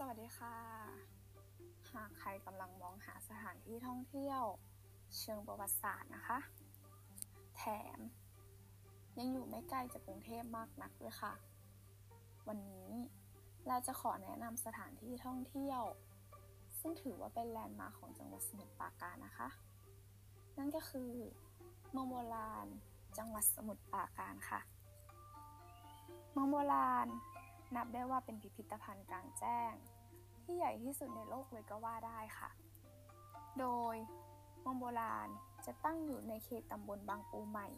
[0.00, 0.56] สวัสดีค่ะ
[1.92, 4.42] หากใครกำลังมองหาสถานที่ท่องเที่ยว
[5.18, 6.38] เชิงประวัติศาสตร์นะคะ
[7.56, 7.62] แถ
[7.96, 7.98] ม
[9.18, 11.32] ยังอยู่ไม่ไกลจากกรุงเทพมากนักด้วยค่ะ
[12.48, 12.90] วันนี้
[13.68, 15.82] เราจะขอแนะนำสถานที่ท่องเที่ยว
[16.80, 19.48] ซึ่งถือว่าเป็นแลนด์มาร์คของจังหวัดสมุทรปราการนะคะ
[20.58, 21.12] นั่นก็คือ
[21.90, 22.66] เมืองโบราณ
[23.18, 24.60] จังหวัดสมุทรปราการค่ะ
[26.32, 27.08] เมืองโบราณ
[27.76, 29.72] นับได้ว่าเป็นพิพิธภัณฑ์กลางแจ้ง
[30.42, 32.50] ที่ใหญ่ที่สุดในโลกเลยก็ว่าได้ค่ะ
[33.58, 33.96] โดย
[34.60, 35.28] เมืองโบราณ
[35.66, 37.68] จะตั้งอยู่ในเขตตำบลบางปูใหม่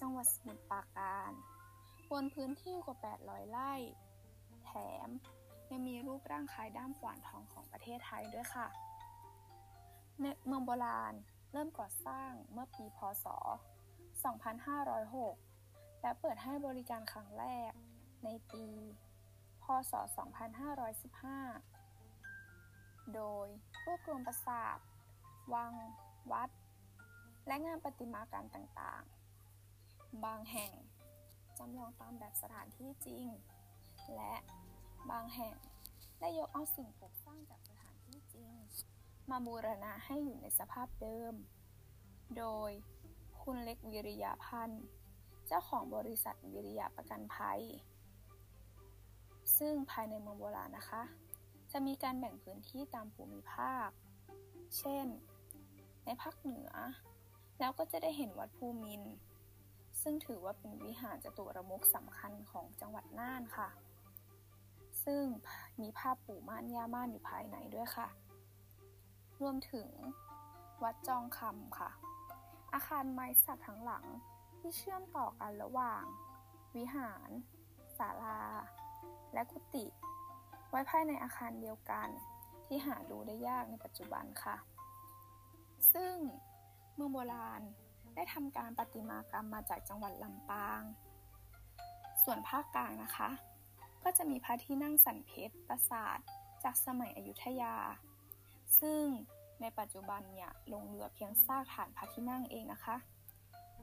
[0.00, 1.32] จังหวัดสมุทรปราการ
[2.10, 3.72] บนพื้นที่กว่า 800 ไร่
[4.64, 4.72] แถ
[5.06, 5.08] ม
[5.70, 8.66] ยังมีรูปร่างคล้ายด้ามขวานทองของประเทศไทยด้วยค่ะ
[10.20, 11.14] ในเมืองโบราณ
[11.52, 13.26] เริ่มก่อสร้างเมื่อปีพศ
[15.24, 17.72] 2506 และเปิดให้บริการครั้งแรก
[18.24, 18.66] ในปี
[19.62, 19.92] พศ
[22.08, 23.48] 2515 โดย
[23.86, 24.78] รวบรวมปราสาท
[25.54, 25.72] วัง
[26.32, 26.50] วัด
[27.46, 30.72] และงานประติมากรรมต่างๆ บางแห่ง
[31.58, 33.26] จำลองตามแบบสถานที่จริง
[34.14, 34.34] และ
[35.10, 35.54] บางแห่ง
[36.20, 38.52] ได้ยกเอาสิ่งปลูกสร้างจากสถานที่จริง
[39.30, 41.34] มาบูรณะให้อยู่ในสภาพเดิม
[42.38, 42.70] โดย
[43.42, 44.84] คุณเล็กวิริยาพันธ์
[45.46, 47.62] เจ้าของบริษัทวิริยะประกันภัย
[49.58, 51.02] ซึ่งภายในเมืองโบราณนะคะ
[51.72, 53.88] จะมีการแบ่งพื้นที่ตามภูมิภาค
[54.78, 55.06] เช่น
[56.04, 56.70] ในภาคเหนือ
[57.58, 59.02] แล้วก็จะได้เห็นวัดภูมิน
[60.02, 63.68] ซึ่งถือว่าเป็นวิหารจตุรมุขสำคัญของจังหวัดน่านค่ะ
[65.04, 65.24] ซึ่ง
[65.80, 68.08] มีภาพปู่ม่านย่าม่านอยู่ภายในด้วยค่ะ
[69.40, 69.88] รวมถึง
[70.82, 71.90] วัดจองคำค่ะ
[72.72, 74.04] อาคารไม้สักทั้งหลัง
[74.58, 76.04] ที่เชื่อมต่อกันระหว่าง
[76.76, 77.30] วิหาร
[79.34, 79.84] และกุฏิ
[80.70, 82.08] ไว้ภายในอาคารเดียวกัน
[82.66, 84.56] ที่หาดูได้ยากในปัจจุบันค่ะ
[85.92, 86.14] ซึ่ง
[86.94, 87.62] เมืองโบราณ
[88.14, 90.82] ได้ทำการประติมากรรมมาจากจังหวัดลำปาง
[92.24, 93.30] ส่วนภาคกลางนะคะ
[94.02, 96.18] ก็จะมีพระที่นั่งสันเพชรปราสาท
[96.64, 97.76] จากสมัยอยุธยา
[98.80, 99.04] ซึ่ง
[99.60, 102.96] ในปัจจุบันเนี่ยลงเหลือเพียงซากฐานพระที่นั่งเองนะคะ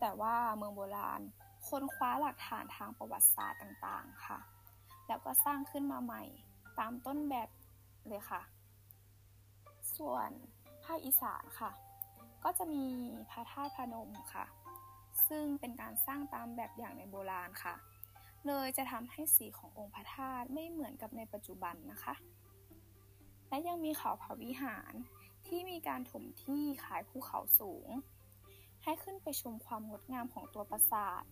[0.00, 1.20] แต่ว่าเมืองโบราณ
[1.68, 4.38] ค้นคว้าหลักฐานทางประวัติศาสตร์ต่างๆ ค่ะ
[5.08, 6.22] แล้วก็สร้างขึ้นมาใหม่
[6.78, 7.48] ตามต้นแบบ
[8.08, 8.42] เลยค่ะ
[9.96, 10.30] ส่วน
[10.84, 11.70] ภาคอีสานค่ะ
[12.44, 12.86] ก็จะมี
[13.30, 14.46] พระธาตุพนมค่ะ
[15.28, 17.74] ซึ่งเป็นการสร้างตามแบบอย่างในโบราณค่ะ
[18.46, 22.14] เลยจะทำให้สีขององค์พระธาตุไม่เหมือนกับในปัจจุบันนะคะ
[23.48, 24.92] และยังมีเขาพระวิหาร
[25.46, 27.88] ที่มีการถมที่ขายภูเขาสูง
[28.82, 31.24] ให้ขึ้นไปชมความงดงามของตัวปราสาท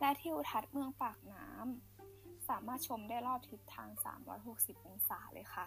[0.00, 1.99] และทิวทัศน์เมืองปากน้ำ
[2.50, 3.88] สามารถชมได้รอบทิศทาง
[4.38, 5.66] 360 องศาเลยค่ะ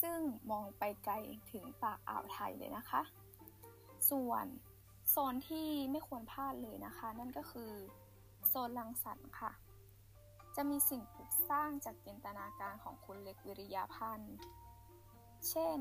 [0.00, 0.18] ซึ่ง
[0.50, 1.14] มองไปไกล
[1.52, 3.02] ถึงปากอ่าวไทยเลยนะคะ
[4.10, 4.46] ส่วน
[5.10, 7.72] โซนที่ไม่ควรพลาดเลยนะคะ นั่นก็คือ
[8.48, 9.52] โซนลังสรรค์ค่ะ
[10.56, 14.36] จะมีสิ่งปลูกสร้างจากจินตนาการของคุณเล็กวิริยาพันธ์
[15.48, 15.78] เช่น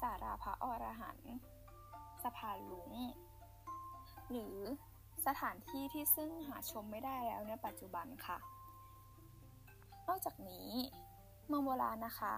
[0.00, 1.34] สาราพระอรหันต์
[2.22, 2.92] สะพานลุง
[4.30, 4.56] หรือ
[5.26, 8.38] สถานที่ที่ซึ่งหาชมไม่ได้แล้วในปัจจุบันค่ะ
[10.08, 10.70] นอกจากนี้
[11.46, 12.34] เมืองโบราณนะคะ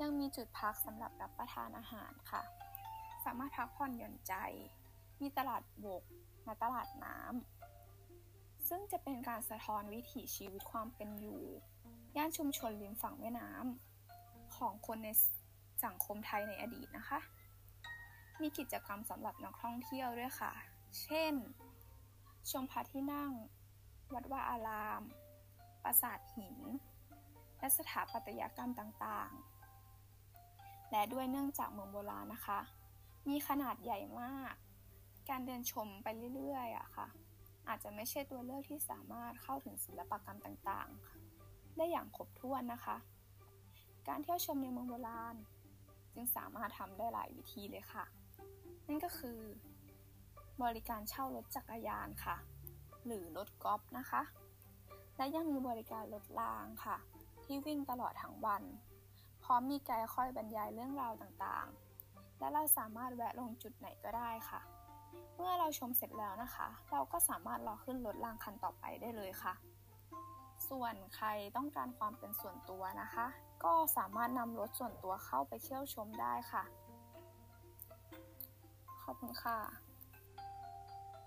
[0.00, 2.42] ยังมีจุดพักสำหรับรับประทานอาหารค่ะ
[3.24, 4.34] สามารถพักผ่อนหย่อนใจ
[5.20, 6.02] มีตลาดบก
[6.44, 11.42] และตลาดน้ำซึ่งจะเป็นการสะท้อนวิถีชีวิตความเป็นอยู่
[12.16, 15.08] ย่านชุมชนริมฝั่งแม่น้ำของคนใน
[15.84, 17.18] สังคมไทยในอดีตนะคะ
[18.40, 20.52] มีกิจกรรมสำหรับนักท่องเที่ยวด้วยค่ะ
[21.02, 21.34] เช่น
[22.50, 23.32] ชมพระที่นั่ง
[24.14, 25.02] วัดวาอาราม
[25.82, 26.58] ปราสาทหิน
[27.58, 32.60] และสถาปัตยกรรมต่างๆ และด้วยเนื่องจากเมืองโบราณนะคะ
[33.28, 34.54] มีขนาดใหญ่มาก
[35.28, 37.06] การเดินชมไปเรื่อยๆอะค่ะ
[37.68, 42.96] อาจจะไม่ใช่ตัวเลือกที่สามารถเข้าถึงศิลปกรรมต่างๆ ได้อย่างครบถ้วนนะคะ
[44.08, 45.36] การเที่ยวชมในเมืองโบราณ
[46.14, 48.04] จึงสามารถทำได้หลายวิธีเลยค่ะ
[48.86, 49.38] นั่นก็คือ
[50.64, 52.36] บริการเช่ารถจักรยานค่ะ
[53.06, 54.22] หรือรถกอล์ฟนะคะ
[55.16, 56.96] และยังมีบริการรถรางค่ะ
[57.44, 58.62] ที่วิ่งตลอดทั้งวัน
[59.44, 64.60] พร้อมมีไกด์คอยบรรยายเรื่องราวต่างๆ และเราสามารถแวะลงจุดไหนก็ได้ค่ะ
[65.34, 69.54] เมื่อเราชมเสร็จแล้วนะคะ เราก็สามารถรอขึ้นรถรางคันต่อไปได้เลยค่ะ
[70.68, 73.26] ส่วนใครต้องการความเป็นส่วนตัวนะคะ
[73.64, 76.64] ก็สามารถนำรถส่วนตัวเข้าไปเที่ยวชมได้ค่ะ
[79.02, 79.85] ขอบคุณค่ะ